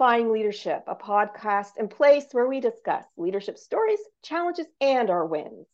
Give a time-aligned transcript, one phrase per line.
[0.00, 5.66] Amplifying Leadership, a podcast and place where we discuss leadership stories, challenges, and our wins.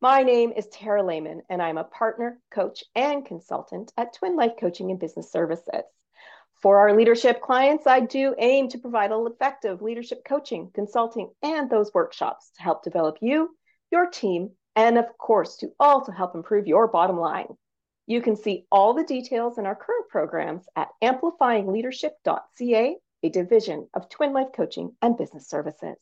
[0.00, 4.52] My name is Tara Lehman, and I'm a partner, coach, and consultant at Twin Life
[4.58, 5.84] Coaching and Business Services.
[6.62, 11.92] For our leadership clients, I do aim to provide effective leadership coaching, consulting, and those
[11.92, 13.54] workshops to help develop you,
[13.92, 17.54] your team, and of course, to also help improve your bottom line.
[18.06, 24.08] You can see all the details in our current programs at amplifyingleadership.ca a division of
[24.08, 25.96] Twin Life Coaching and Business Services.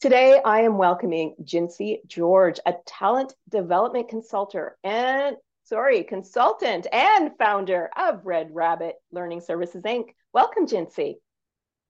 [0.00, 7.90] Today, I am welcoming Jincy George, a talent development consultant and sorry, consultant and founder
[7.96, 10.06] of Red Rabbit Learning Services Inc.
[10.32, 11.16] Welcome, Jincy.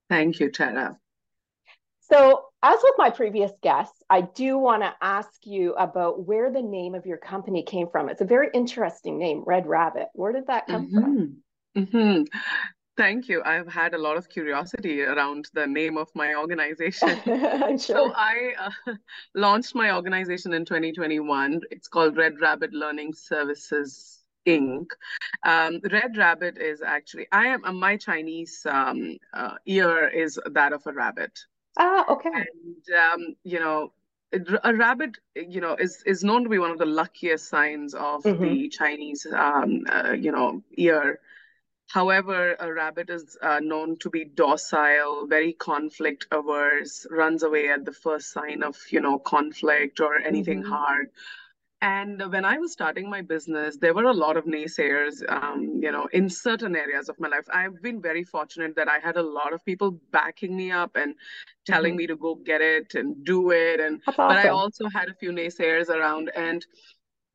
[0.09, 0.97] Thank you, Tara.
[2.01, 6.61] So, as with my previous guests, I do want to ask you about where the
[6.61, 8.09] name of your company came from.
[8.09, 10.07] It's a very interesting name, Red Rabbit.
[10.13, 10.99] Where did that come mm-hmm.
[10.99, 11.37] from?
[11.77, 12.23] Mm-hmm.
[12.99, 13.41] Thank you.
[13.45, 17.21] I've had a lot of curiosity around the name of my organization.
[17.25, 17.77] sure.
[17.77, 18.93] So I uh,
[19.35, 21.61] launched my organization in 2021.
[21.71, 24.87] It's called Red Rabbit Learning Services Inc.
[25.43, 30.73] Um, Red Rabbit is actually I am uh, my Chinese um, uh, ear is that
[30.73, 31.39] of a rabbit.
[31.77, 32.29] Ah, okay.
[32.33, 33.93] And um, you know,
[34.65, 38.23] a rabbit, you know, is is known to be one of the luckiest signs of
[38.23, 38.43] mm-hmm.
[38.43, 41.21] the Chinese, um, uh, you know, ear.
[41.89, 47.83] However, a rabbit is uh, known to be docile, very conflict averse, runs away at
[47.83, 50.71] the first sign of, you know, conflict or anything mm-hmm.
[50.71, 51.07] hard.
[51.81, 55.91] And when I was starting my business, there were a lot of naysayers, um, you
[55.91, 57.47] know, in certain areas of my life.
[57.51, 61.15] I've been very fortunate that I had a lot of people backing me up and
[61.65, 61.97] telling mm-hmm.
[61.99, 63.79] me to go get it and do it.
[63.79, 64.27] And awesome.
[64.27, 66.29] but I also had a few naysayers around.
[66.35, 66.63] And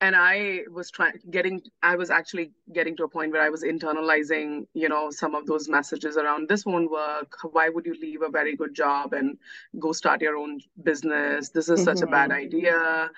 [0.05, 1.61] and i was trying getting
[1.91, 2.47] i was actually
[2.79, 6.49] getting to a point where i was internalizing you know some of those messages around
[6.49, 9.39] this won't work why would you leave a very good job and
[9.79, 10.61] go start your own
[10.91, 11.91] business this is mm-hmm.
[11.91, 12.47] such a bad mm-hmm.
[12.47, 13.11] idea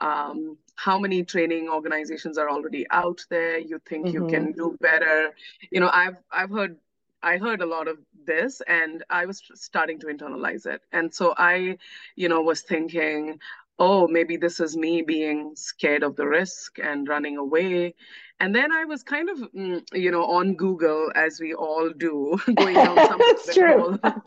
[0.00, 4.16] um, how many training organizations are already out there you think mm-hmm.
[4.16, 4.60] you can mm-hmm.
[4.60, 5.34] do better
[5.72, 6.76] you know i've i've heard
[7.20, 10.82] I heard a lot of this and I was starting to internalize it.
[10.92, 11.78] And so I,
[12.14, 13.40] you know, was thinking,
[13.78, 17.94] oh, maybe this is me being scared of the risk and running away.
[18.40, 22.38] And then I was kind of, mm, you know, on Google as we all do,
[22.56, 23.98] going down some rabbit true.
[24.02, 24.22] hole,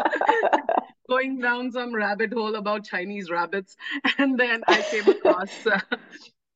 [1.09, 3.75] going down some rabbit hole about Chinese rabbits,
[4.17, 5.79] and then I came across uh,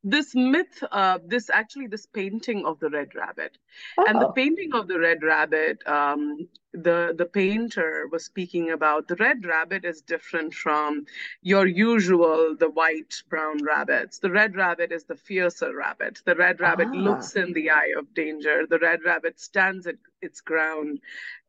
[0.05, 3.57] this myth, uh, this actually this painting of the red rabbit,
[3.97, 4.05] oh.
[4.07, 4.31] and the oh.
[4.31, 9.83] painting of the red rabbit, um, the the painter was speaking about the red rabbit
[9.83, 11.05] is different from
[11.41, 14.19] your usual the white brown rabbits.
[14.19, 16.21] The red rabbit is the fiercer rabbit.
[16.23, 16.97] The red rabbit ah.
[16.97, 18.67] looks in the eye of danger.
[18.69, 20.99] The red rabbit stands at its ground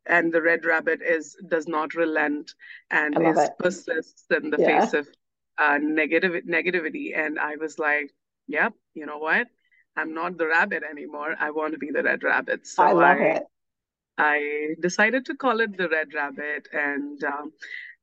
[0.07, 2.55] and the red rabbit is does not relent
[2.89, 3.51] and is it.
[3.59, 4.81] persists in the yeah.
[4.81, 5.07] face of
[5.57, 7.17] uh, negative negativity.
[7.17, 8.11] And I was like,
[8.47, 9.47] yep, you know what?
[9.95, 11.35] I'm not the rabbit anymore.
[11.39, 12.67] I want to be the red rabbit.
[12.67, 13.43] So I love I, it.
[14.17, 17.53] I decided to call it the red rabbit, and um,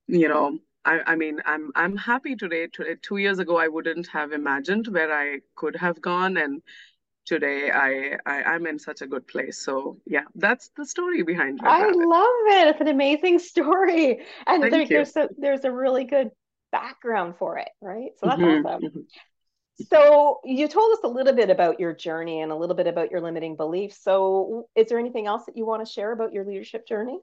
[0.07, 2.69] you know, I, I, mean, I'm I'm happy today.
[3.03, 6.63] Two years ago, I wouldn't have imagined where I could have gone, and
[7.25, 9.59] today I, I am in such a good place.
[9.59, 11.61] So yeah, that's the story behind.
[11.63, 11.97] Red I rabbit.
[11.97, 12.69] love it.
[12.69, 16.31] It's an amazing story, and there, there's a there's a really good
[16.71, 18.11] background for it, right?
[18.19, 18.67] So that's mm-hmm.
[18.67, 18.83] awesome.
[18.83, 19.01] Mm-hmm.
[19.91, 23.11] So you told us a little bit about your journey and a little bit about
[23.11, 23.99] your limiting beliefs.
[24.03, 27.19] So is there anything else that you want to share about your leadership journey?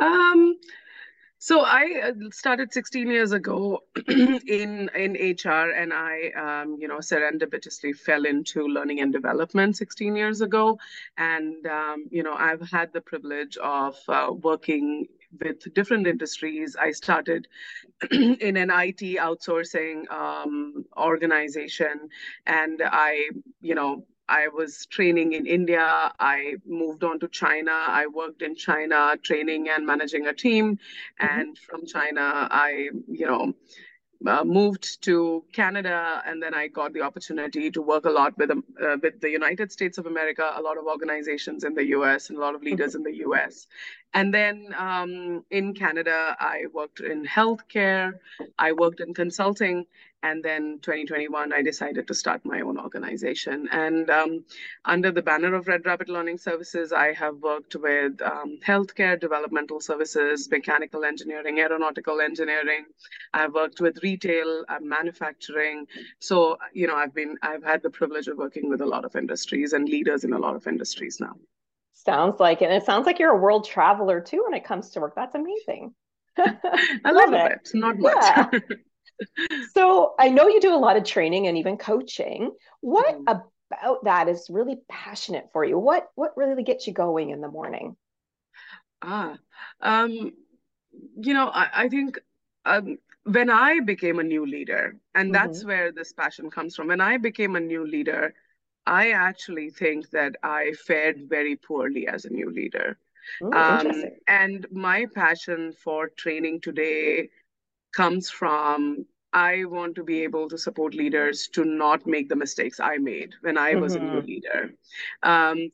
[0.00, 0.56] Um,
[1.38, 6.98] so I uh, started 16 years ago in in HR, and I, um, you know,
[6.98, 10.78] serendipitously fell into learning and development 16 years ago,
[11.18, 15.06] and um, you know, I've had the privilege of uh, working
[15.40, 16.76] with different industries.
[16.76, 17.48] I started
[18.10, 22.08] in an IT outsourcing um, organization,
[22.46, 26.12] and I, you know, I was training in India.
[26.18, 27.72] I moved on to China.
[27.72, 30.76] I worked in China, training and managing a team.
[30.76, 31.40] Mm-hmm.
[31.40, 33.52] And from China, I, you know,
[34.26, 38.50] uh, moved to Canada, and then I got the opportunity to work a lot with
[38.50, 42.30] um, uh, with the United States of America, a lot of organizations in the U.S.
[42.30, 43.06] and a lot of leaders mm-hmm.
[43.06, 43.66] in the U.S.
[44.14, 48.12] And then um, in Canada, I worked in healthcare,
[48.58, 49.86] I worked in consulting,
[50.24, 53.68] and then 2021, I decided to start my own organization.
[53.70, 54.44] And um,
[54.86, 59.80] under the banner of Red Rabbit Learning Services, I have worked with um, healthcare, developmental
[59.80, 62.86] services, mechanical engineering, aeronautical engineering.
[63.34, 65.86] I've worked with retail, uh, manufacturing.
[66.20, 69.14] So, you know, I've been, I've had the privilege of working with a lot of
[69.16, 71.34] industries and leaders in a lot of industries now.
[71.92, 72.70] Sounds like it.
[72.70, 75.14] And it sounds like you're a world traveler too when it comes to work.
[75.14, 75.94] That's amazing.
[76.38, 78.16] a little bit, not much.
[78.16, 78.50] Yeah.
[79.74, 82.52] so I know you do a lot of training and even coaching.
[82.80, 83.22] What mm.
[83.70, 85.78] about that is really passionate for you?
[85.78, 87.96] What what really gets you going in the morning?
[89.02, 89.36] Ah,
[89.80, 90.32] um,
[91.16, 92.18] you know, I, I think
[92.64, 95.46] um, when I became a new leader, and mm-hmm.
[95.46, 96.88] that's where this passion comes from.
[96.88, 98.34] When I became a new leader,
[98.86, 102.98] I actually think that I fared very poorly as a new leader.
[103.42, 107.30] Ooh, um, and my passion for training today
[107.94, 112.78] comes from I want to be able to support leaders to not make the mistakes
[112.78, 114.06] I made when I was mm-hmm.
[114.06, 114.26] a new mm-hmm.
[114.26, 114.74] leader.
[115.22, 115.72] Um,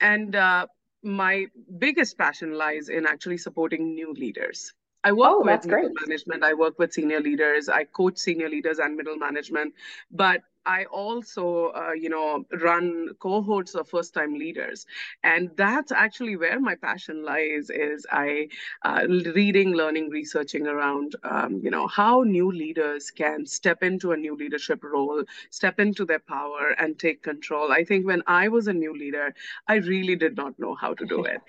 [0.00, 0.66] and uh,
[1.02, 1.46] my
[1.78, 4.72] biggest passion lies in actually supporting new leaders.
[5.04, 8.78] I work oh, with middle management, I work with senior leaders, I coach senior leaders
[8.78, 9.74] and middle management,
[10.10, 14.84] but I also, uh, you know, run cohorts of first-time leaders,
[15.22, 17.70] and that's actually where my passion lies.
[17.70, 18.48] Is I
[18.84, 24.16] uh, reading, learning, researching around, um, you know, how new leaders can step into a
[24.16, 27.72] new leadership role, step into their power, and take control.
[27.72, 29.34] I think when I was a new leader,
[29.66, 31.40] I really did not know how to do it.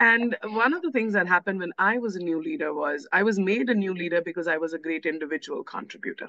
[0.00, 3.22] And one of the things that happened when I was a new leader was I
[3.22, 6.28] was made a new leader because I was a great individual contributor.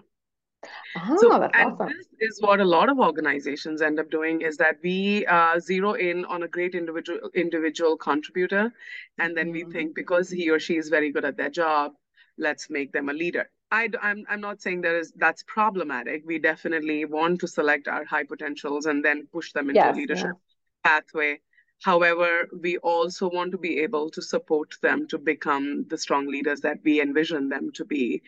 [0.95, 1.87] Oh, so, that's and awesome.
[1.87, 5.93] this is what a lot of organizations end up doing is that we uh, zero
[5.93, 8.71] in on a great individual individual contributor,
[9.17, 9.67] and then mm-hmm.
[9.67, 11.93] we think because he or she is very good at their job,
[12.37, 13.49] let's make them a leader.
[13.71, 16.23] I, I'm, I'm not saying that is that's problematic.
[16.25, 19.97] We definitely want to select our high potentials and then push them into yes, a
[19.97, 20.91] leadership yeah.
[20.91, 21.39] pathway.
[21.81, 26.61] However, we also want to be able to support them to become the strong leaders
[26.61, 28.21] that we envision them to be.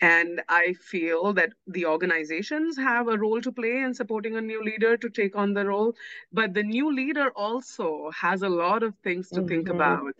[0.00, 4.62] And I feel that the organizations have a role to play in supporting a new
[4.62, 5.94] leader to take on the role,
[6.32, 9.48] but the new leader also has a lot of things to mm-hmm.
[9.48, 10.14] think about.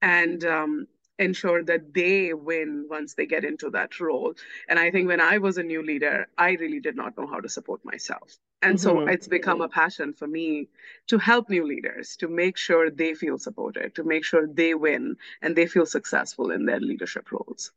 [0.00, 0.86] And um,
[1.22, 4.34] ensure that they win once they get into that role.
[4.68, 7.40] And I think when I was a new leader, I really did not know how
[7.40, 8.38] to support myself.
[8.62, 8.82] And mm-hmm.
[8.82, 10.68] so it's become a passion for me
[11.08, 15.16] to help new leaders, to make sure they feel supported, to make sure they win
[15.42, 17.72] and they feel successful in their leadership roles.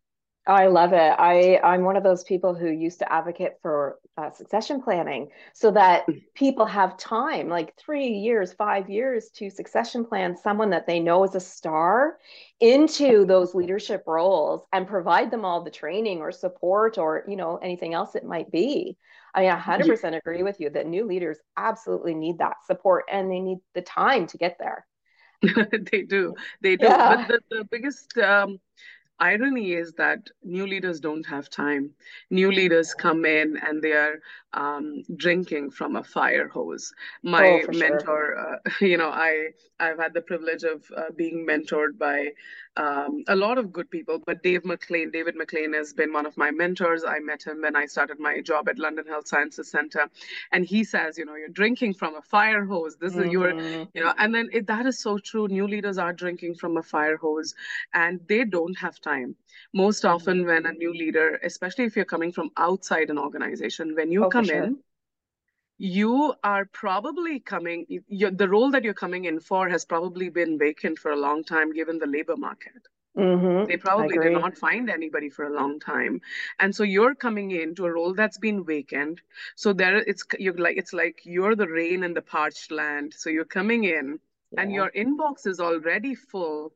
[0.47, 1.15] I love it.
[1.17, 5.71] I I'm one of those people who used to advocate for uh, succession planning so
[5.71, 6.21] that mm.
[6.35, 11.23] people have time, like three years, five years, to succession plan someone that they know
[11.23, 12.17] is a star
[12.59, 17.57] into those leadership roles and provide them all the training or support or you know
[17.57, 18.97] anything else it might be.
[19.33, 23.41] I mean, 100% agree with you that new leaders absolutely need that support and they
[23.41, 24.85] need the time to get there.
[25.91, 26.35] they do.
[26.61, 26.85] They do.
[26.85, 27.15] Yeah.
[27.15, 28.59] But the, the biggest um,
[29.19, 31.91] irony is that new leaders don't have time.
[32.29, 34.19] New leaders come in and they are
[34.55, 36.93] um, drinking from a fire hose.
[37.21, 38.39] My oh, mentor, sure.
[38.39, 39.49] uh, you know, I
[39.79, 42.29] I've had the privilege of uh, being mentored by
[42.77, 46.35] um, a lot of good people, but Dave McLean, David McLean has been one of
[46.37, 47.03] my mentors.
[47.05, 50.09] I met him when I started my job at London Health Sciences Center,
[50.51, 52.97] and he says, you know, you're drinking from a fire hose.
[52.97, 53.23] This mm-hmm.
[53.23, 53.53] is your,
[53.93, 55.47] you know, and then it, that is so true.
[55.47, 57.53] New leaders are drinking from a fire hose,
[57.93, 59.35] and they don't have time.
[59.73, 60.15] Most mm-hmm.
[60.15, 64.25] often, when a new leader, especially if you're coming from outside an organization, when you
[64.25, 64.71] oh, come sure.
[65.77, 70.97] you are probably coming the role that you're coming in for has probably been vacant
[70.97, 72.87] for a long time given the labor market
[73.17, 73.65] mm-hmm.
[73.65, 76.21] they probably did not find anybody for a long time
[76.59, 79.21] and so you're coming into a role that's been vacant
[79.55, 83.29] so there it's you're like it's like you're the rain in the parched land so
[83.29, 84.19] you're coming in
[84.51, 84.61] yeah.
[84.61, 86.71] and your inbox is already full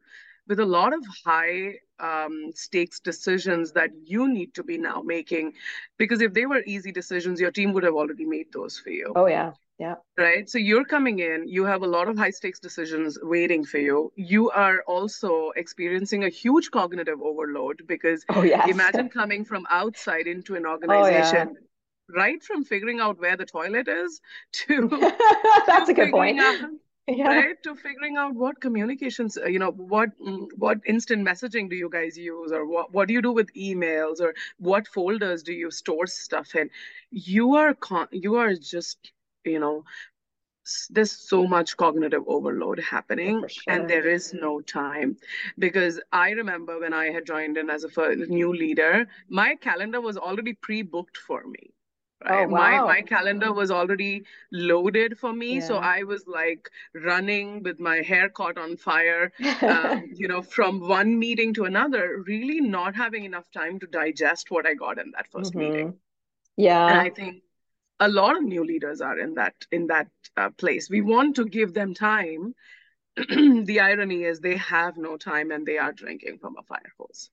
[0.49, 5.53] with a lot of high um, stakes decisions that you need to be now making.
[5.97, 9.13] Because if they were easy decisions, your team would have already made those for you.
[9.15, 9.51] Oh, yeah.
[9.77, 9.95] Yeah.
[10.17, 10.49] Right.
[10.49, 14.11] So you're coming in, you have a lot of high stakes decisions waiting for you.
[14.15, 18.67] You are also experiencing a huge cognitive overload because oh, yes.
[18.69, 21.47] imagine coming from outside into an organization.
[21.49, 21.65] Oh, yeah
[22.15, 24.19] right from figuring out where the toilet is
[24.51, 24.87] to
[25.67, 26.57] that's to a good point out,
[27.17, 27.27] yeah.
[27.27, 31.75] right to figuring out what communications uh, you know what mm, what instant messaging do
[31.75, 35.53] you guys use or what, what do you do with emails or what folders do
[35.53, 36.69] you store stuff in
[37.11, 39.11] you are con- you are just
[39.45, 39.83] you know
[40.91, 43.73] there's so much cognitive overload happening sure.
[43.73, 45.17] and there is no time
[45.57, 50.17] because i remember when i had joined in as a new leader my calendar was
[50.17, 51.71] already pre-booked for me
[52.23, 52.45] Right?
[52.45, 52.85] Oh, wow.
[52.85, 55.67] My my calendar was already loaded for me, yeah.
[55.67, 60.87] so I was like running with my hair caught on fire, um, you know, from
[60.87, 65.11] one meeting to another, really not having enough time to digest what I got in
[65.11, 65.59] that 1st mm-hmm.
[65.59, 65.93] meeting.
[66.57, 67.43] Yeah, and I think
[68.01, 70.89] a lot of new leaders are in that in that uh, place.
[70.89, 72.53] We want to give them time
[73.65, 77.29] the irony is they have no time and they are drinking from a fire hose.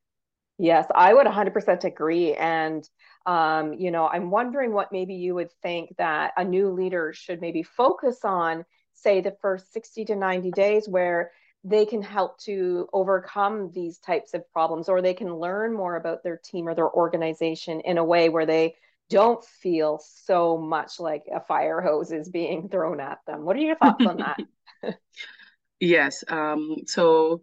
[0.58, 2.34] Yes, I would 100% agree.
[2.34, 2.88] And,
[3.26, 7.40] um, you know, I'm wondering what maybe you would think that a new leader should
[7.40, 8.64] maybe focus on,
[8.94, 11.32] say, the first 60 to 90 days where
[11.64, 16.22] they can help to overcome these types of problems or they can learn more about
[16.22, 18.76] their team or their organization in a way where they
[19.10, 23.44] don't feel so much like a fire hose is being thrown at them.
[23.44, 24.98] What are your thoughts on that?
[25.80, 26.22] yes.
[26.28, 27.42] Um, so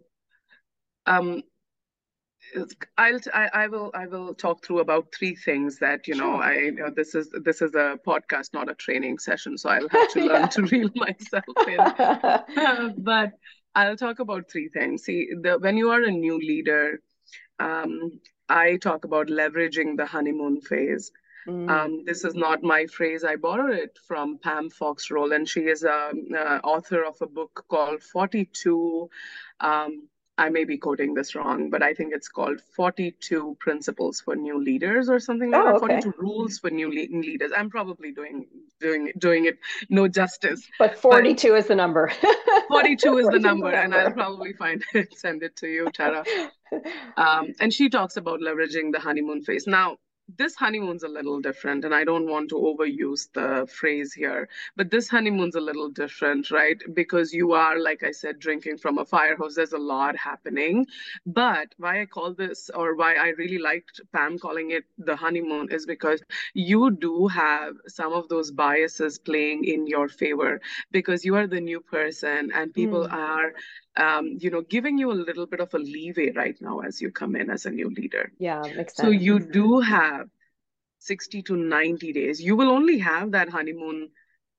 [1.04, 1.42] um,
[2.98, 6.42] I'll I, I, will I will talk through about three things that you know sure.
[6.42, 9.88] I you know, this is this is a podcast not a training session so I'll
[9.88, 10.46] have to learn yeah.
[10.46, 13.32] to reel myself in uh, but
[13.74, 17.00] I'll talk about three things see the when you are a new leader
[17.58, 21.10] um, I talk about leveraging the honeymoon phase
[21.46, 21.70] Mm.
[21.70, 23.22] Um, this is not my phrase.
[23.22, 27.26] I borrowed it from Pam Fox Rollin, and she is a, a author of a
[27.26, 29.10] book called 42.
[29.60, 34.34] Um, I may be quoting this wrong, but I think it's called 42 Principles for
[34.34, 35.74] New Leaders or something like oh, that.
[35.76, 36.00] Okay.
[36.00, 37.52] 42 Rules for New le- Leaders.
[37.56, 38.46] I'm probably doing
[38.80, 40.66] doing doing it no justice.
[40.78, 42.10] But 42 but is the number.
[42.68, 46.24] 42 is the number, and I'll probably find it, send it to you, Tara.
[47.16, 49.68] Um, and she talks about leveraging the honeymoon phase.
[49.68, 49.98] Now,
[50.36, 54.90] this honeymoon's a little different and i don't want to overuse the phrase here but
[54.90, 56.80] this honeymoon's a little different right?
[56.94, 60.86] Because you are like i said drinking from a fire hose there's a lot happening.
[61.26, 65.68] But why i call this or why i really liked pam calling it the honeymoon
[65.70, 66.22] is because
[66.54, 71.60] you do have some of those biases playing in your favor because you are the
[71.60, 73.12] new person and people mm.
[73.12, 73.52] are
[73.96, 77.10] um, you know, giving you a little bit of a leeway right now as you
[77.10, 78.32] come in as a new leader.
[78.38, 78.96] Yeah, makes sense.
[78.96, 80.28] So you do have
[80.98, 82.40] 60 to 90 days.
[82.40, 84.10] You will only have that honeymoon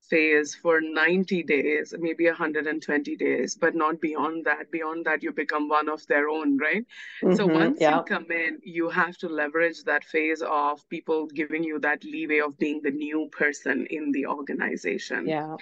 [0.10, 4.72] phase for 90 days, maybe 120 days, but not beyond that.
[4.72, 6.86] Beyond that, you become one of their own, right?
[7.24, 7.98] Mm-hmm, so once yeah.
[7.98, 12.40] you come in, you have to leverage that phase of people giving you that leeway
[12.40, 15.28] of being the new person in the organization.
[15.28, 15.58] Yeah.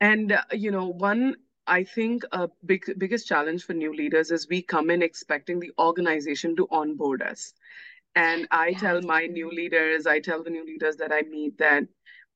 [0.00, 1.36] And, uh, you know, one
[1.66, 5.72] I think a big biggest challenge for new leaders is we come in expecting the
[5.78, 7.52] organization to onboard us.
[8.14, 8.78] And I yeah.
[8.78, 11.84] tell my new leaders, I tell the new leaders that I meet that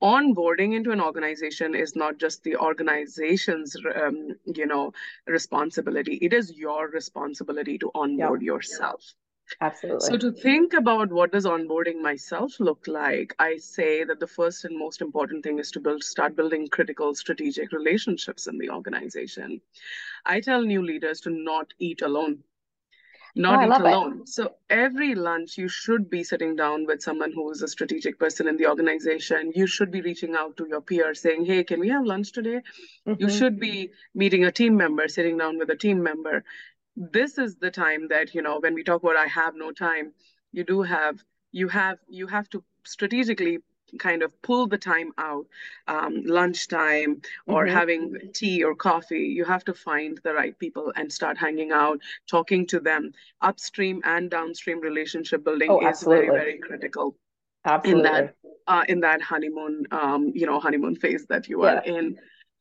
[0.03, 4.93] onboarding into an organization is not just the organization's um, you know
[5.27, 9.15] responsibility it is your responsibility to onboard yourself
[9.61, 10.07] Absolutely.
[10.07, 14.65] So to think about what does onboarding myself look like, I say that the first
[14.65, 19.61] and most important thing is to build start building critical strategic relationships in the organization.
[20.25, 22.45] I tell new leaders to not eat alone.
[23.37, 24.21] Not oh, eat alone.
[24.23, 24.29] It.
[24.29, 28.49] So every lunch you should be sitting down with someone who is a strategic person
[28.49, 29.53] in the organization.
[29.55, 32.61] You should be reaching out to your peer saying, "Hey, can we have lunch today?"
[33.07, 33.23] Mm-hmm.
[33.23, 36.45] You should be meeting a team member, sitting down with a team member
[36.97, 40.13] this is the time that you know when we talk about i have no time
[40.53, 43.59] you do have you have you have to strategically
[43.99, 45.47] kind of pull the time out
[45.89, 47.77] um, lunchtime or mm-hmm.
[47.77, 49.21] having tea or coffee.
[49.21, 53.13] You have to find the right people and start hanging out talking to them.
[53.41, 57.17] Upstream and downstream relationship building oh, is very very critical
[57.65, 58.09] absolutely.
[58.09, 58.35] in that
[58.67, 62.19] uh, in that honeymoon um, you know honeymoon phase that you are in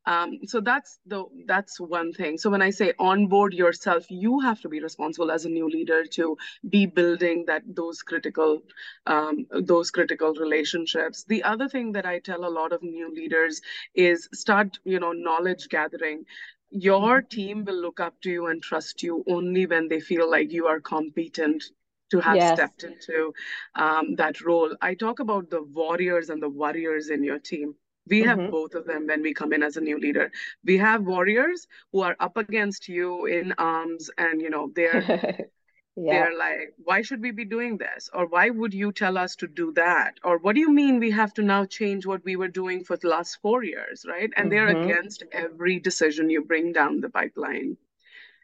[0.10, 2.38] um, so that's the that's one thing.
[2.38, 6.04] So when I say onboard yourself, you have to be responsible as a new leader
[6.18, 6.38] to
[6.70, 8.62] be building that those critical
[9.06, 11.26] um, those critical relationships.
[11.28, 13.62] The other thing that I tell a lot of new leaders
[13.94, 16.26] is start you know knowledge gathering
[16.72, 20.52] your team will look up to you and trust you only when they feel like
[20.52, 21.64] you are competent
[22.12, 22.52] to have yes.
[22.52, 23.34] stepped into
[23.76, 24.76] um, that role.
[24.82, 27.76] I talk about the warriors and the warriors in your team.
[28.10, 28.52] We have mm-hmm.
[28.52, 30.32] both of them when we come in as a new leader.
[30.64, 35.04] We have warriors who are up against you in arms, and you know they're
[35.96, 36.14] yeah.
[36.14, 39.48] they're like, why should we be doing this, or why would you tell us to
[39.48, 42.48] do that, or what do you mean we have to now change what we were
[42.48, 44.32] doing for the last four years, right?
[44.36, 44.68] And mm-hmm.
[44.68, 47.78] they're against every decision you bring down the pipeline.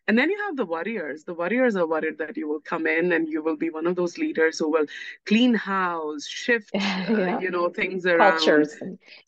[0.07, 1.24] And then you have the warriors.
[1.24, 3.95] The warriors are worried that you will come in and you will be one of
[3.95, 4.85] those leaders who will
[5.25, 7.38] clean house, shift, yeah.
[7.38, 8.38] uh, you know, things around.
[8.38, 8.75] Cultures.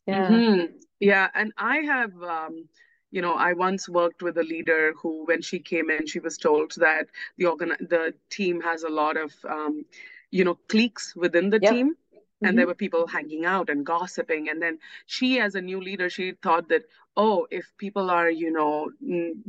[0.06, 0.30] Yeah.
[0.30, 0.66] Mm-hmm.
[1.00, 1.30] Yeah.
[1.34, 2.68] And I have, um,
[3.10, 6.38] you know, I once worked with a leader who, when she came in, she was
[6.38, 7.08] told that
[7.38, 9.84] the organ- the team has a lot of, um,
[10.30, 11.74] you know, cliques within the yep.
[11.74, 11.96] team
[12.42, 12.58] and mm-hmm.
[12.58, 16.34] there were people hanging out and gossiping and then she as a new leader she
[16.44, 16.84] thought that
[17.18, 18.90] oh if people are you know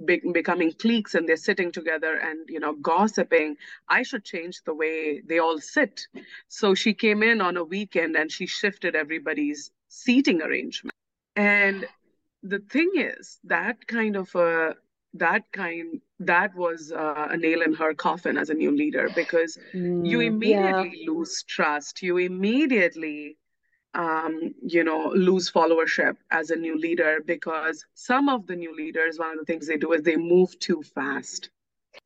[0.06, 3.56] be- becoming cliques and they're sitting together and you know gossiping
[3.88, 6.06] i should change the way they all sit.
[6.48, 10.94] So she came in on a weekend and she shifted everybody's seating arrangement.
[11.36, 11.86] And
[12.42, 14.74] the thing is that kind of a
[15.14, 19.58] that kind that was uh, a nail in her coffin as a new leader because
[19.74, 21.12] mm, you immediately yeah.
[21.12, 22.02] lose trust.
[22.02, 23.36] You immediately
[23.98, 29.18] um, you know lose followership as a new leader because some of the new leaders
[29.18, 31.50] one of the things they do is they move too fast.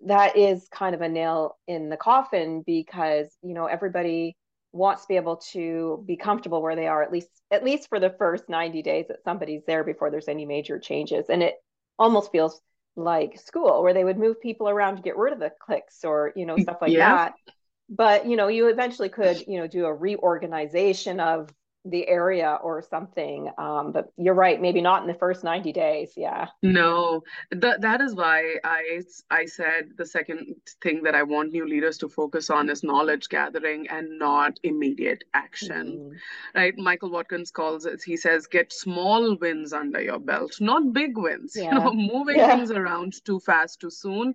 [0.07, 4.35] That is kind of a nail in the coffin because you know everybody
[4.73, 8.01] wants to be able to be comfortable where they are at least at least for
[8.01, 11.27] the first 90 days that somebody's there before there's any major changes.
[11.29, 11.57] And it
[11.99, 12.59] almost feels
[12.97, 16.33] like school where they would move people around to get rid of the cliques or
[16.35, 17.15] you know stuff like yeah.
[17.15, 17.35] that.
[17.91, 21.51] But you know you eventually could you know do a reorganization of
[21.85, 26.13] the area or something um, but you're right maybe not in the first 90 days
[26.17, 31.51] yeah no that that is why i i said the second thing that i want
[31.51, 36.59] new leaders to focus on is knowledge gathering and not immediate action mm-hmm.
[36.59, 41.19] right michael watkins calls it he says get small wins under your belt not big
[41.19, 41.65] wins yeah.
[41.65, 42.55] you know moving yeah.
[42.55, 44.35] things around too fast too soon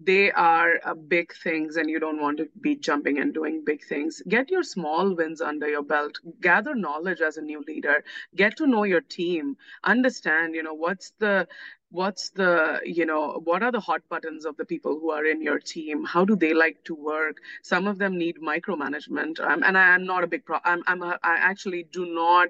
[0.00, 3.84] they are uh, big things and you don't want to be jumping and doing big
[3.84, 4.22] things.
[4.28, 6.18] Get your small wins under your belt.
[6.40, 8.04] Gather knowledge as a new leader.
[8.34, 9.56] Get to know your team.
[9.84, 11.46] Understand you know what's the
[11.90, 15.40] what's the you know what are the hot buttons of the people who are in
[15.42, 16.04] your team?
[16.04, 17.38] How do they like to work?
[17.62, 19.40] Some of them need micromanagement.
[19.40, 22.48] Um, and I, am not a big pro i'm, I'm a, i actually do not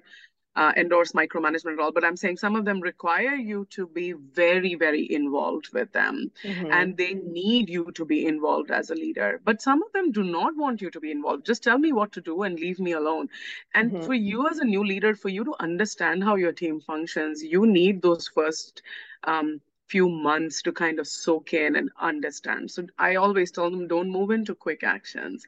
[0.56, 4.12] uh, endorse micromanagement at all, but I'm saying some of them require you to be
[4.12, 6.30] very, very involved with them.
[6.42, 6.72] Mm-hmm.
[6.72, 9.40] And they need you to be involved as a leader.
[9.44, 11.44] But some of them do not want you to be involved.
[11.44, 13.28] Just tell me what to do and leave me alone.
[13.74, 14.06] And mm-hmm.
[14.06, 17.66] for you as a new leader, for you to understand how your team functions, you
[17.66, 18.82] need those first
[19.24, 22.70] um, few months to kind of soak in and understand.
[22.70, 25.44] So I always tell them don't move into quick actions.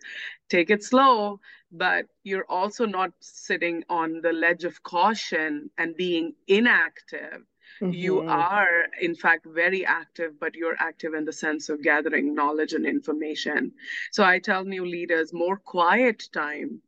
[0.48, 1.40] Take it slow,
[1.72, 7.42] but you're also not sitting on the ledge of caution and being inactive.
[7.80, 7.92] Mm-hmm.
[7.92, 12.72] You are, in fact, very active, but you're active in the sense of gathering knowledge
[12.72, 13.72] and information.
[14.12, 16.80] So I tell new leaders more quiet time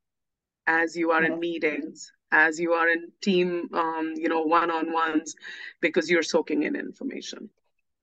[0.66, 5.34] as you are in meetings as you are in team, um, you know, one-on-ones,
[5.80, 7.50] because you're soaking in information.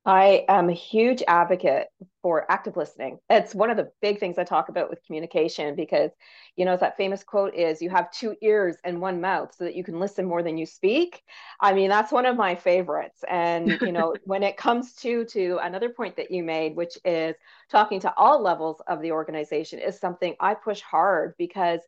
[0.08, 1.88] I am a huge advocate
[2.22, 3.18] for active listening.
[3.28, 6.12] It's one of the big things I talk about with communication because,
[6.56, 9.76] you know, that famous quote is you have two ears and one mouth so that
[9.76, 11.24] you can listen more than you speak.
[11.60, 13.24] I mean, that's one of my favorites.
[13.28, 17.36] And, you know, when it comes to to another point that you made, which is
[17.72, 21.80] talking to all levels of the organization is something I push hard because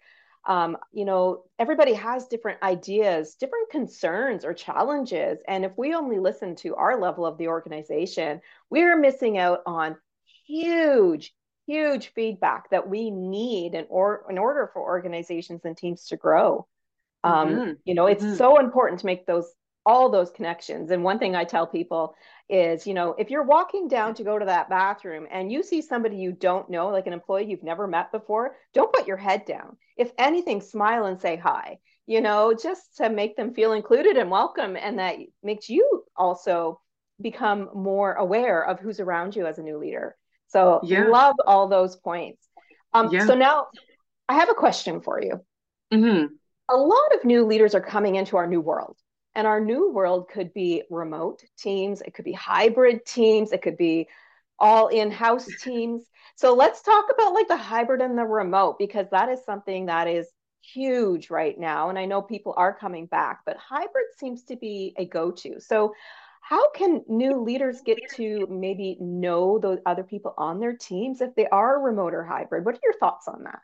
[0.47, 5.39] um, you know, everybody has different ideas, different concerns or challenges.
[5.47, 9.97] And if we only listen to our level of the organization, we're missing out on
[10.47, 11.33] huge,
[11.67, 16.65] huge feedback that we need in, or, in order for organizations and teams to grow.
[17.25, 17.71] Um, mm-hmm.
[17.83, 18.35] You know, it's mm-hmm.
[18.35, 19.51] so important to make those
[19.87, 20.91] all those connections.
[20.91, 22.13] And one thing I tell people
[22.49, 25.81] is, you know, if you're walking down to go to that bathroom and you see
[25.81, 29.45] somebody you don't know, like an employee you've never met before, don't put your head
[29.45, 29.77] down.
[29.95, 34.29] If anything, smile and say hi, you know, just to make them feel included and
[34.29, 34.75] welcome.
[34.75, 36.81] And that makes you also
[37.21, 40.17] become more aware of who's around you as a new leader.
[40.49, 41.05] So yeah.
[41.07, 42.45] love all those points.
[42.93, 43.25] Um, yeah.
[43.25, 43.67] So now
[44.27, 45.39] I have a question for you.
[45.93, 46.25] Mm-hmm.
[46.69, 48.97] A lot of new leaders are coming into our new world
[49.37, 53.77] and our new world could be remote teams, it could be hybrid teams, it could
[53.77, 54.07] be
[54.57, 56.01] all in-house teams.
[56.35, 60.07] So let's talk about like the hybrid and the remote because that is something that
[60.07, 60.27] is
[60.61, 64.95] huge right now and I know people are coming back, but hybrid seems to be
[64.97, 65.59] a go-to.
[65.59, 65.93] So
[66.41, 71.35] how can new leaders get to maybe know those other people on their teams if
[71.35, 72.65] they are remote or hybrid?
[72.65, 73.59] What are your thoughts on that?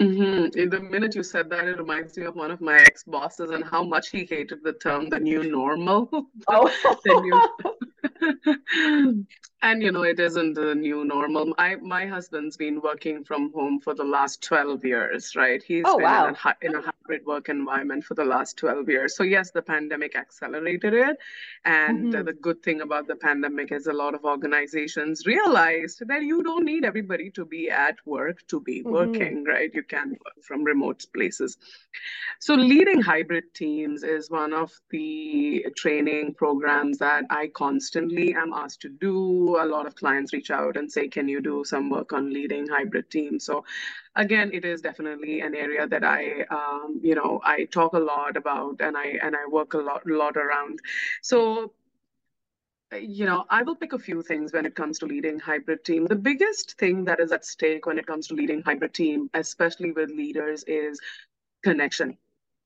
[0.00, 0.70] Mm-hmm.
[0.70, 3.64] The minute you said that, it reminds me of one of my ex bosses and
[3.64, 6.08] how much he hated the term the new normal.
[6.46, 6.70] Oh.
[7.04, 7.84] the new...
[9.62, 13.80] and you know it isn't the new normal i my husband's been working from home
[13.80, 16.28] for the last 12 years right He's oh, been wow.
[16.28, 19.62] in, a, in a hybrid work environment for the last 12 years so yes the
[19.62, 21.16] pandemic accelerated it
[21.64, 22.24] and mm-hmm.
[22.24, 26.64] the good thing about the pandemic is a lot of organizations realized that you don't
[26.64, 28.92] need everybody to be at work to be mm-hmm.
[28.92, 31.56] working right you can work from remote places
[32.38, 38.80] so leading hybrid teams is one of the training programs that i constantly am asked
[38.82, 42.12] to do a lot of clients reach out and say, can you do some work
[42.12, 43.44] on leading hybrid teams?
[43.44, 43.64] So
[44.16, 48.36] again, it is definitely an area that I, um, you know, I talk a lot
[48.36, 50.80] about and I and I work a lot, lot around.
[51.22, 51.72] So
[52.92, 56.06] you know, I will pick a few things when it comes to leading hybrid team.
[56.06, 59.92] The biggest thing that is at stake when it comes to leading hybrid team, especially
[59.92, 60.98] with leaders, is
[61.62, 62.16] connection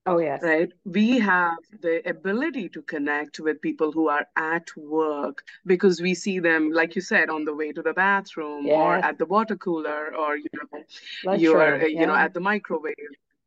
[0.04, 0.42] Oh, yes.
[0.42, 0.72] Right.
[0.84, 6.40] We have the ability to connect with people who are at work because we see
[6.40, 8.74] them, like you said, on the way to the bathroom yes.
[8.74, 12.00] or at the water cooler or, you know, you are, yeah.
[12.00, 12.94] you know, at the microwave.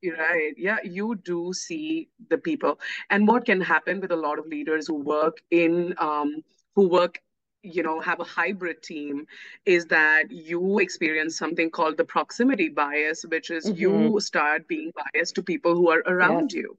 [0.03, 0.53] Right.
[0.55, 2.79] Yeah, you do see the people.
[3.09, 6.43] And what can happen with a lot of leaders who work in um,
[6.75, 7.19] who work
[7.65, 9.25] you know have a hybrid team
[9.65, 14.13] is that you experience something called the proximity bias which is mm-hmm.
[14.13, 16.63] you start being biased to people who are around yes.
[16.63, 16.77] you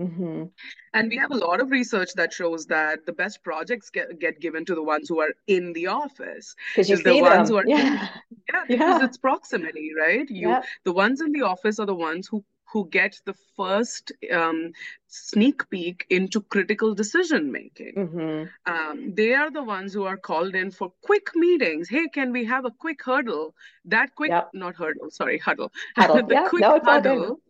[0.00, 0.44] mm-hmm.
[0.94, 4.40] and we have a lot of research that shows that the best projects get, get
[4.40, 7.56] given to the ones who are in the office because you see the ones them.
[7.56, 8.08] who are yeah.
[8.52, 9.04] yeah because yeah.
[9.04, 10.62] it's proximity right you yeah.
[10.84, 14.72] the ones in the office are the ones who who get the first um,
[15.06, 17.94] sneak peek into critical decision making.
[17.96, 18.72] Mm-hmm.
[18.72, 21.88] Um, they are the ones who are called in for quick meetings.
[21.88, 23.54] Hey, can we have a quick hurdle?
[23.84, 24.50] That quick, yep.
[24.52, 25.70] not hurdle, sorry, huddle.
[25.96, 26.26] Huddle.
[26.26, 27.40] the quick no, huddle.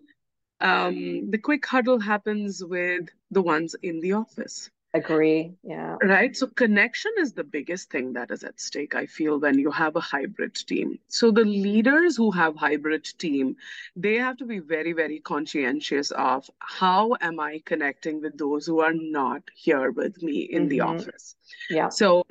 [0.60, 4.70] Um, the quick huddle happens with the ones in the office.
[4.94, 5.52] Agree.
[5.64, 5.96] Yeah.
[6.04, 6.36] Right.
[6.36, 9.96] So connection is the biggest thing that is at stake, I feel, when you have
[9.96, 11.00] a hybrid team.
[11.08, 13.56] So the leaders who have hybrid team,
[13.96, 18.78] they have to be very, very conscientious of how am I connecting with those who
[18.80, 20.68] are not here with me in mm-hmm.
[20.68, 21.34] the office.
[21.68, 21.88] Yeah.
[21.88, 22.24] So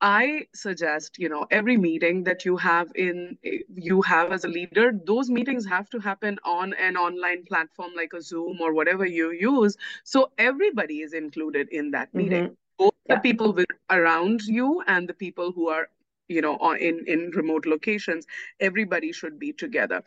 [0.00, 4.92] I suggest, you know, every meeting that you have in you have as a leader,
[5.06, 9.30] those meetings have to happen on an online platform like a Zoom or whatever you
[9.30, 9.76] use.
[10.04, 12.44] So everybody is included in that meeting.
[12.44, 12.54] Mm-hmm.
[12.78, 13.14] Both yeah.
[13.14, 15.88] the people with around you and the people who are,
[16.28, 18.26] you know, on, in, in remote locations,
[18.60, 20.02] everybody should be together.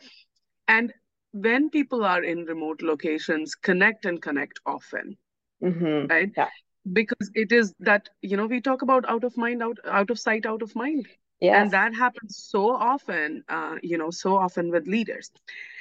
[0.68, 0.92] And
[1.32, 5.16] when people are in remote locations, connect and connect often.
[5.60, 6.06] Mm-hmm.
[6.06, 6.30] Right?
[6.36, 6.48] Yeah
[6.92, 10.18] because it is that you know we talk about out of mind out out of
[10.18, 11.06] sight out of mind.
[11.40, 15.30] Yeah and that happens so often uh, you know so often with leaders.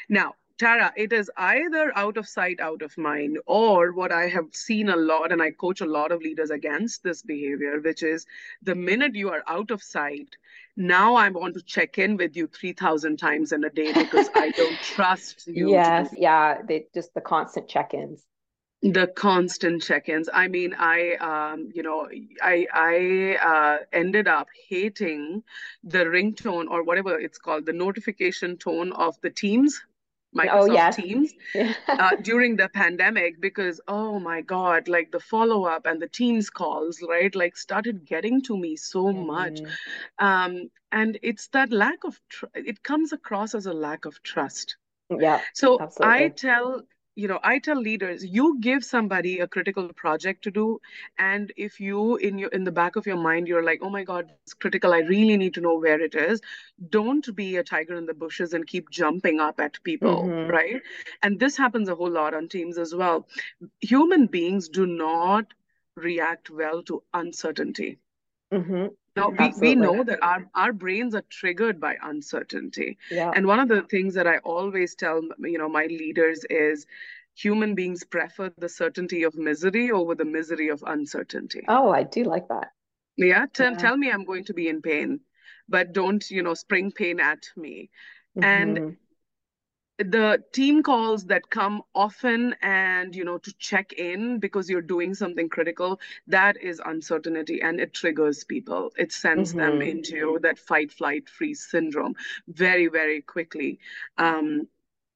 [0.07, 4.47] Now Tara, it is either out of sight, out of mind, or what I have
[4.51, 8.25] seen a lot, and I coach a lot of leaders against this behavior, which is
[8.61, 10.35] the minute you are out of sight,
[10.75, 14.49] now I want to check in with you 3,000 times in a day because I
[14.49, 15.71] don't trust you.
[15.71, 18.25] Yes, yeah, they, just the constant check ins
[18.81, 22.07] the constant check-ins i mean i um, you know
[22.41, 25.43] i i uh, ended up hating
[25.83, 29.81] the ringtone or whatever it's called the notification tone of the teams
[30.35, 30.95] Microsoft oh, yes.
[30.95, 31.33] Teams
[31.87, 36.49] uh, during the pandemic because oh my god, like the follow up and the Teams
[36.49, 37.33] calls, right?
[37.33, 39.25] Like started getting to me so mm-hmm.
[39.25, 39.59] much,
[40.19, 44.77] um, and it's that lack of tr- it comes across as a lack of trust.
[45.09, 45.41] Yeah.
[45.55, 46.25] So absolutely.
[46.25, 46.83] I tell
[47.19, 50.65] you know i tell leaders you give somebody a critical project to do
[51.17, 54.03] and if you in your in the back of your mind you're like oh my
[54.03, 54.93] god it's critical.
[54.93, 56.41] I really need to know where it is.
[56.89, 60.49] Don't be a tiger in the bushes and keep jumping up at people mm-hmm.
[60.49, 60.81] right?
[61.23, 63.27] And this happens a whole lot on teams as well.
[63.81, 65.45] Human beings do not
[65.95, 67.99] react well to uncertainty.
[68.51, 68.87] Mm-hmm.
[69.19, 72.97] Now we, we know that our, our brains are triggered by uncertainty.
[73.11, 73.31] Yeah.
[73.35, 76.85] And one of the things that I always tell you know my leaders is
[77.35, 81.63] human beings prefer the certainty of misery over the misery of uncertainty.
[81.67, 82.71] Oh, I do like that.
[83.17, 83.77] Yeah, tell, yeah.
[83.77, 85.19] tell me I'm going to be in pain,
[85.67, 87.89] but don't, you know, spring pain at me.
[88.37, 88.43] Mm-hmm.
[88.43, 88.97] And
[89.99, 95.13] the team calls that come often and you know to check in because you're doing
[95.13, 98.91] something critical that is uncertainty and it triggers people.
[98.97, 99.59] It sends mm-hmm.
[99.59, 102.15] them into that fight flight freeze syndrome
[102.47, 103.79] very very quickly.
[104.17, 104.67] Um,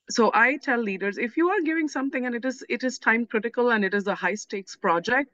[0.10, 3.26] so i tell leaders if you are giving something and it is it is time
[3.26, 5.32] critical and it is a high stakes project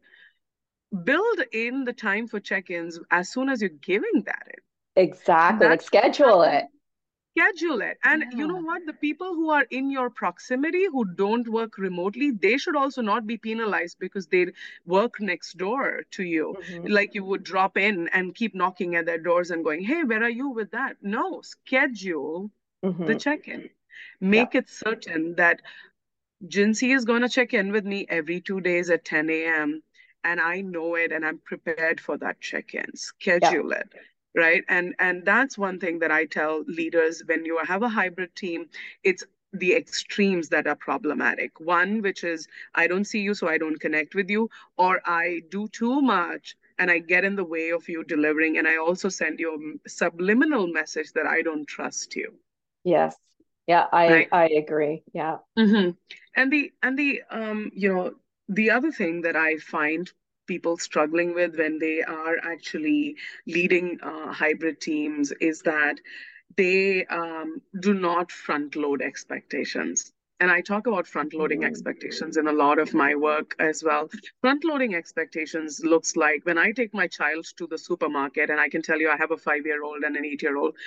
[1.04, 5.04] build in the time for check-ins as soon as you're giving that in.
[5.04, 6.66] Exactly like schedule it
[7.40, 8.38] schedule it and yeah.
[8.38, 12.58] you know what the people who are in your proximity who don't work remotely they
[12.58, 14.46] should also not be penalized because they
[14.86, 16.88] work next door to you mm-hmm.
[16.88, 20.24] like you would drop in and keep knocking at their doors and going hey where
[20.24, 22.50] are you with that no schedule
[22.84, 23.06] mm-hmm.
[23.06, 23.70] the check-in
[24.20, 24.60] make yeah.
[24.60, 25.62] it certain that
[26.48, 29.84] Jincy is going to check in with me every two days at 10 a.m.
[30.24, 32.96] and I know it and I'm prepared for that check-in.
[32.96, 33.80] Schedule yeah.
[33.80, 33.90] it
[34.36, 34.64] right?
[34.70, 38.66] And and that's one thing that i tell leaders when you have a hybrid team
[39.04, 41.60] it's the extremes that are problematic.
[41.60, 45.42] One which is i don't see you so i don't connect with you or i
[45.50, 49.10] do too much and i get in the way of you delivering and i also
[49.10, 52.34] send you a subliminal message that i don't trust you.
[52.84, 53.16] Yes.
[53.68, 54.28] Yeah i right?
[54.32, 55.04] i agree.
[55.14, 55.38] Yeah.
[55.58, 55.92] Mm-hmm.
[56.36, 58.14] and the and the um you know
[58.48, 60.12] the other thing that i find
[60.50, 63.16] people struggling with when they are actually
[63.48, 66.00] leading uh, hybrid teams is that
[66.58, 70.12] they um, do not front load expectations.
[70.44, 74.04] and I talk about front loading expectations in a lot of my work as well.
[74.44, 78.70] Front loading expectations looks like when I take my child to the supermarket, and I
[78.76, 80.78] can tell you I have a five year old and an eight year old.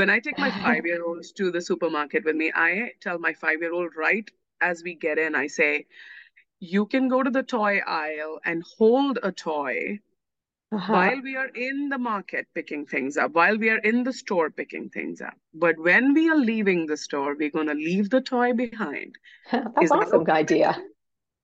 [0.00, 3.32] When I take my five year olds to the supermarket with me, I tell my
[3.44, 4.28] five year old right
[4.60, 5.86] as we get in, I say,
[6.60, 10.00] you can go to the toy aisle and hold a toy
[10.72, 10.92] uh-huh.
[10.92, 14.50] while we are in the market picking things up, while we are in the store
[14.50, 15.34] picking things up.
[15.54, 19.16] But when we are leaving the store, we're going to leave the toy behind.
[19.52, 20.76] That's Is awesome that idea.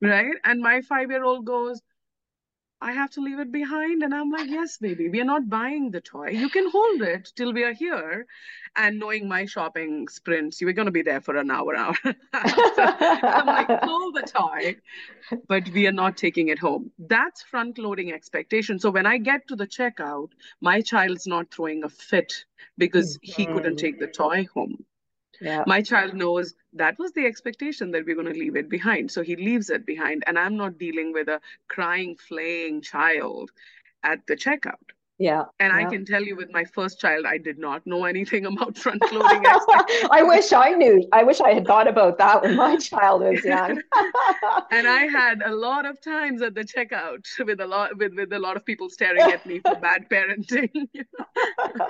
[0.01, 0.35] Right.
[0.45, 1.81] And my five year old goes,
[2.83, 4.03] I have to leave it behind.
[4.03, 6.31] And I'm like, yes, baby, we are not buying the toy.
[6.31, 8.27] You can hold it till we are here.
[8.75, 11.95] And knowing my shopping sprints, you are going to be there for an hour, hour.
[12.05, 14.77] so I'm like, hold the toy,
[15.47, 16.91] but we are not taking it home.
[16.99, 18.81] That's front loading expectation.
[18.81, 22.45] So when I get to the checkout, my child's not throwing a fit
[22.79, 23.43] because mm-hmm.
[23.43, 24.85] he couldn't take the toy home.
[25.43, 25.65] Yeah.
[25.67, 29.11] My child knows that was the expectation that we're going to leave it behind.
[29.11, 30.23] So he leaves it behind.
[30.27, 33.51] And I'm not dealing with a crying, flaying child
[34.05, 34.77] at the checkout.
[35.19, 35.45] Yeah.
[35.61, 35.87] And yeah.
[35.87, 39.03] I can tell you with my first child, I did not know anything about front
[39.13, 39.43] loading.
[40.11, 41.07] I wish I knew.
[41.13, 43.81] I wish I had thought about that when my child was young.
[44.71, 48.33] and I had a lot of times at the checkout with a lot with, with
[48.33, 50.89] a lot of people staring at me for bad parenting.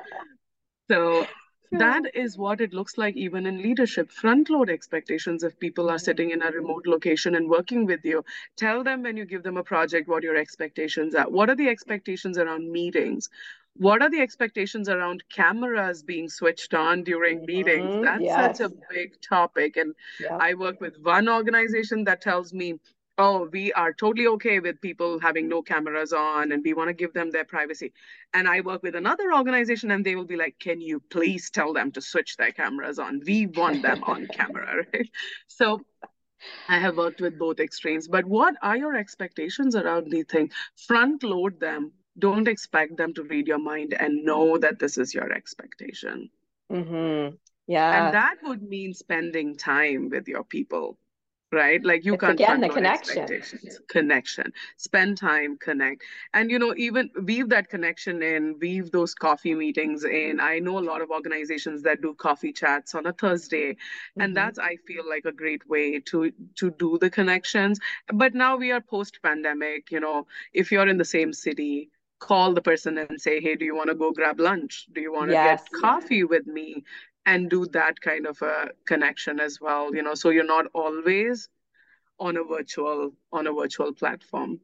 [0.91, 1.27] so
[1.73, 4.11] that is what it looks like even in leadership.
[4.11, 8.25] Front load expectations if people are sitting in a remote location and working with you.
[8.57, 11.29] Tell them when you give them a project what your expectations are.
[11.29, 13.31] What are the expectations around meetings?
[13.77, 18.05] What are the expectations around cameras being switched on during meetings mm-hmm.
[18.05, 18.59] that's yes.
[18.59, 19.79] such a big topic.
[19.79, 20.37] And yeah.
[20.39, 22.79] i work with one organization that tells me
[23.23, 26.95] oh, we are totally okay with people having no cameras on and we want to
[26.95, 27.93] give them their privacy.
[28.35, 31.73] And I work with another organization and they will be like, can you please tell
[31.73, 33.21] them to switch their cameras on?
[33.25, 35.09] We want them on camera, right?
[35.47, 35.81] So
[36.69, 38.09] I have worked with both extremes.
[38.09, 40.51] But what are your expectations around the thing?
[40.89, 41.93] Front load them.
[42.19, 46.29] Don't expect them to read your mind and know that this is your expectation.
[46.71, 47.37] Mm-hmm.
[47.69, 48.07] Yeah.
[48.07, 50.99] And that would mean spending time with your people
[51.53, 51.85] right?
[51.85, 53.27] Like you it's can't again the connection.
[53.89, 54.53] Connection.
[54.77, 56.03] Spend time, connect.
[56.35, 60.41] And you know, even weave that connection in, weave those coffee meetings in.
[60.41, 63.73] I know a lot of organizations that do coffee chats on a Thursday.
[63.73, 64.21] Mm-hmm.
[64.23, 67.79] And that's I feel like a great way to to do the connections.
[68.13, 72.63] But now we are post-pandemic, you know, if you're in the same city, call the
[72.63, 74.87] person and say, hey, do you want to go grab lunch?
[74.93, 75.63] Do you want to yes.
[75.63, 76.85] get coffee with me?
[77.27, 81.49] And do that kind of a connection as well you know so you're not always
[82.23, 84.61] on a virtual on a virtual platform.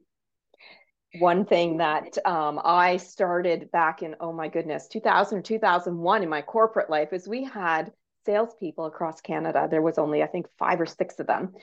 [1.19, 6.29] One thing that um, i started back in oh my goodness 2000 or 2001 in
[6.29, 7.91] my corporate life is we had
[8.25, 9.67] salespeople across canada.
[9.69, 11.53] There was only i think five or six of them.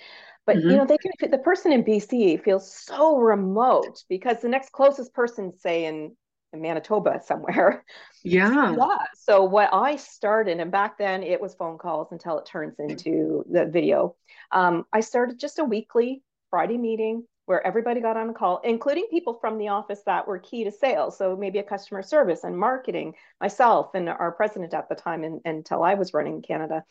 [0.47, 0.71] But mm-hmm.
[0.71, 5.15] you know they can the person in bc feels so remote because the next closest
[5.15, 6.17] person say in
[6.53, 7.85] in Manitoba somewhere.
[8.23, 8.75] Yeah.
[8.77, 8.99] yeah.
[9.15, 13.45] So what I started, and back then it was phone calls until it turns into
[13.51, 14.17] the video.
[14.53, 19.07] Um, I started just a weekly Friday meeting where everybody got on a call, including
[19.09, 21.17] people from the office that were key to sales.
[21.17, 25.41] So maybe a customer service and marketing, myself and our president at the time, and,
[25.45, 26.83] until I was running Canada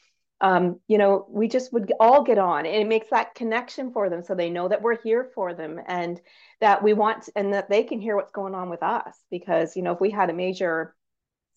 [0.41, 4.09] um, you know, we just would all get on and it makes that connection for
[4.09, 6.19] them so they know that we're here for them and
[6.59, 9.17] that we want and that they can hear what's going on with us.
[9.31, 10.93] Because, you know, if we had a major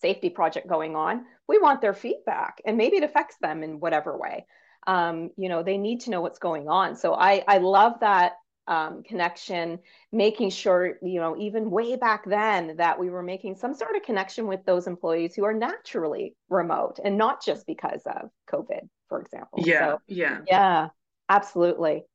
[0.01, 4.17] safety project going on, we want their feedback and maybe it affects them in whatever
[4.17, 4.45] way.
[4.87, 6.95] Um, you know, they need to know what's going on.
[6.95, 8.33] So I, I love that
[8.67, 9.79] um, connection,
[10.11, 14.03] making sure, you know, even way back then that we were making some sort of
[14.03, 19.21] connection with those employees who are naturally remote and not just because of COVID, for
[19.21, 19.59] example.
[19.63, 19.79] Yeah.
[19.87, 20.41] So, yeah.
[20.47, 20.89] Yeah,
[21.27, 22.05] absolutely.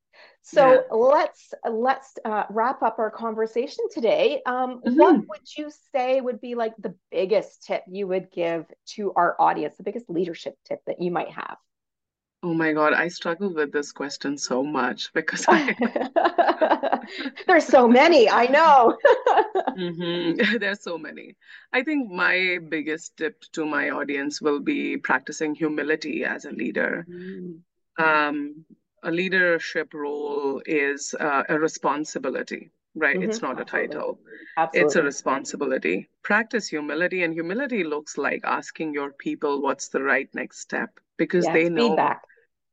[0.41, 0.95] So yeah.
[0.95, 4.41] let's let's uh, wrap up our conversation today.
[4.45, 4.97] Um, mm-hmm.
[4.97, 9.35] What would you say would be like the biggest tip you would give to our
[9.39, 11.57] audience, the biggest leadership tip that you might have?
[12.45, 15.75] Oh my God, I struggle with this question so much because I...
[17.47, 18.95] there's so many, I know.
[19.75, 20.57] mm-hmm.
[20.59, 21.37] There's so many.
[21.73, 27.07] I think my biggest tip to my audience will be practicing humility as a leader.
[27.09, 27.61] Mm.
[27.97, 28.63] Um,
[29.01, 33.17] a leadership role is uh, a responsibility, right?
[33.17, 33.27] Mm-hmm.
[33.27, 33.85] It's not Absolutely.
[33.85, 34.19] a title,
[34.57, 34.85] Absolutely.
[34.85, 36.09] it's a responsibility.
[36.21, 41.45] Practice humility, and humility looks like asking your people what's the right next step because
[41.45, 41.89] yes, they know.
[41.89, 42.21] Feedback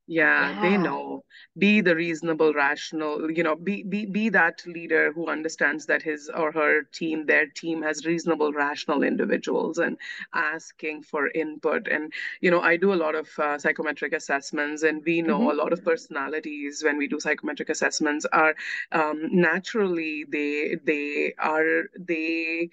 [0.07, 0.59] Yeah, Yeah.
[0.59, 1.25] they know.
[1.57, 6.29] Be the reasonable, rational, you know, be be be that leader who understands that his
[6.35, 9.97] or her team, their team has reasonable, rational individuals and
[10.35, 11.87] asking for input.
[11.89, 15.53] And, you know, I do a lot of uh, psychometric assessments, and we know Mhm.
[15.53, 18.55] a lot of personalities when we do psychometric assessments are
[18.93, 22.71] um, naturally they they are they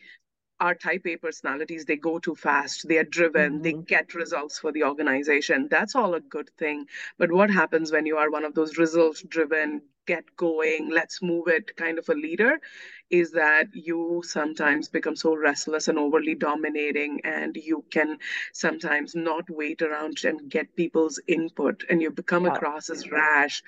[0.60, 1.86] are type A personalities.
[1.86, 3.86] They go too fast, they are driven, they Mhm.
[3.88, 5.67] get results for the organization.
[5.69, 6.88] That's all a good thing.
[7.17, 11.48] But what happens when you are one of those results driven, get going, let's move
[11.48, 12.60] it kind of a leader
[13.10, 18.17] is that you sometimes become so restless and overly dominating, and you can
[18.54, 22.52] sometimes not wait around and get people's input, and you become Yeah.
[22.56, 23.63] across as rash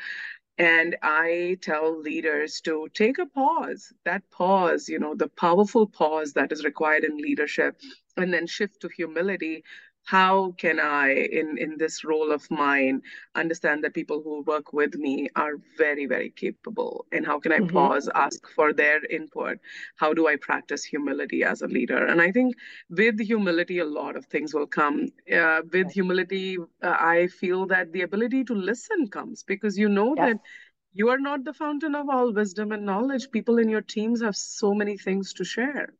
[0.58, 6.34] and I tell leaders to take a pause, that pause, you know, the powerful pause
[6.34, 7.80] that is required in leadership,
[8.18, 9.64] and then shift to humility.
[10.06, 13.02] How can I, in, in this role of mine,
[13.36, 17.06] understand that people who work with me are very, very capable?
[17.12, 17.72] And how can I Mhm.
[17.74, 19.60] pause, ask for their input?
[19.96, 22.06] How do I practice humility as a leader?
[22.06, 22.56] And I think
[22.90, 25.08] with humility, a lot of things will come.
[25.32, 30.16] Uh, with humility, uh, I feel that the ability to listen comes because you know
[30.16, 30.32] Yes.
[30.32, 30.38] that
[30.94, 33.32] you are not the fountain of all wisdom and knowledge.
[33.32, 35.94] People in your teams have so many things to share.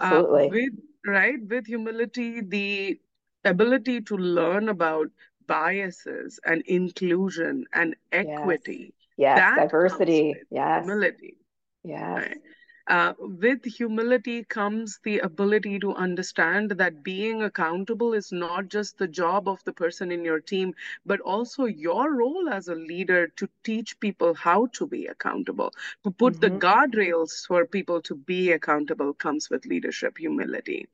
[0.00, 0.50] Uh, Absolutely.
[0.50, 0.72] with
[1.06, 3.00] right, with humility, the
[3.46, 5.10] ability to learn about
[5.46, 9.44] biases and inclusion and equity, Yes.
[9.84, 10.44] comes Diversity.
[10.50, 10.98] Yes.
[10.98, 11.38] humility.
[11.82, 12.24] Yes.
[12.24, 12.40] Right.
[12.88, 19.06] Uh, with humility comes the ability to understand that being accountable is not just the
[19.08, 23.48] job of the person in your team, but also your role as a leader to
[23.62, 25.72] teach people how to be accountable.
[26.04, 26.50] To put the Mhm.
[26.50, 30.88] guardrails for people to be accountable comes with leadership humility.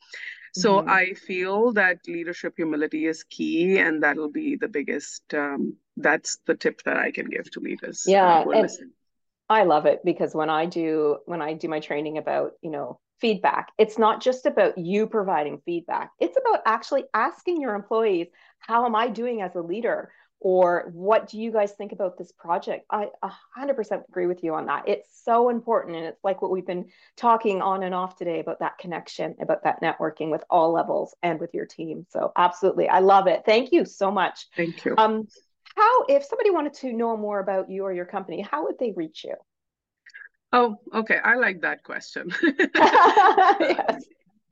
[0.53, 0.89] So Mhm.
[0.89, 6.55] I feel that leadership humility is key, and that'll be the biggest, um, that's the
[6.55, 8.43] tip that I can give to leaders Yeah.
[8.53, 8.93] And listening.
[9.49, 13.01] I love it because when I do when I do my training about, you know,
[13.21, 16.11] feedback, it's not just about you providing feedback.
[16.21, 18.29] It's about actually asking your employees,
[18.61, 20.13] how am I doing as a leader?
[20.45, 22.85] Or what do you guys think about this project?
[22.91, 23.11] I
[23.57, 24.89] 100% agree with you on that.
[24.89, 25.95] It's so important.
[25.95, 29.63] And it's like what we've been talking on and off today about that connection, about
[29.63, 32.07] that networking with all levels and with your team.
[32.11, 32.89] So, absolutely.
[32.89, 33.45] I love it.
[33.47, 34.49] Thank you so much.
[34.57, 34.97] Thank you.
[34.99, 35.29] Um,
[35.77, 38.91] how, if somebody wanted to know more about you or your company, how would they
[38.91, 39.37] reach you?
[40.53, 41.19] Oh, okay.
[41.23, 42.35] I like that question.
[42.75, 44.05] yes.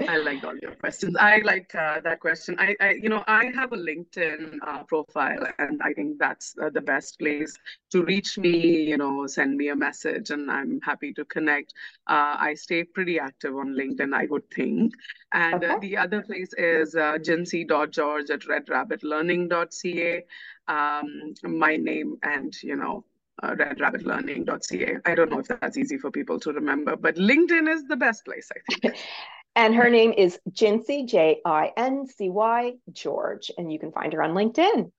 [0.08, 1.16] I liked all your questions.
[1.18, 2.56] I like uh, that question.
[2.58, 6.70] I, I, you know, I have a LinkedIn uh, profile, and I think that's uh,
[6.70, 7.56] the best place
[7.90, 8.82] to reach me.
[8.88, 11.74] You know, send me a message, and I'm happy to connect.
[12.06, 14.94] Uh, I stay pretty active on LinkedIn, I would think.
[15.32, 15.74] And Okay.
[15.74, 20.24] uh, the other place is uh, jincy.george at redrabbitlearning.ca.
[20.68, 23.04] Um, my name and you know
[23.42, 24.96] uh, redrabbitlearning.ca.
[25.04, 28.24] I don't know if that's easy for people to remember, but LinkedIn is the best
[28.24, 28.94] place, I think.
[29.56, 34.12] and her name is Jincy, J I N C Y George, and you can find
[34.12, 34.90] her on LinkedIn.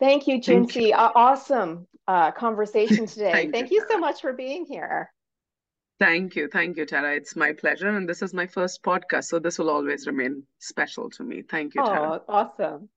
[0.00, 0.88] Thank you, Thank Jincy.
[0.88, 0.94] you.
[0.94, 3.32] Uh, awesome uh, conversation today.
[3.32, 5.12] Thank Thank you, you so much for being here.
[6.00, 6.48] Thank you.
[6.48, 7.14] Thank you, Tara.
[7.14, 7.88] It's my pleasure.
[7.88, 11.42] And this is my first podcast, so this will always remain special to me.
[11.42, 12.20] Thank you, Tara.
[12.28, 12.88] Oh, awesome.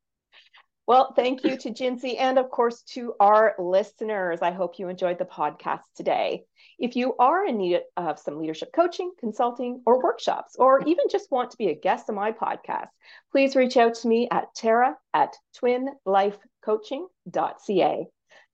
[0.87, 4.43] Well, thank you to Jincy and, of course, to our listeners.
[4.43, 6.45] I hope you enjoyed the podcast today.
[6.77, 11.31] If you are in need of some leadership coaching, consulting, or workshops, or even just
[11.31, 12.89] want to be a guest on my podcast,
[13.31, 18.07] please reach out to me at tara at twinlifecoaching.ca.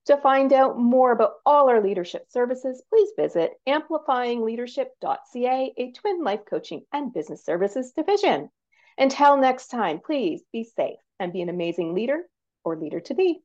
[0.06, 6.46] To find out more about all our leadership services, please visit amplifyingleadership.ca, a Twin Life
[6.48, 8.48] Coaching and Business Services division.
[8.96, 12.22] Until next time, please be safe and be an amazing leader
[12.64, 13.42] or leader to be.